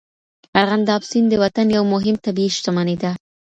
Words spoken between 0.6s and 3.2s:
ارغنداب سیند د وطن یو مهم طبیعي شتمني ده.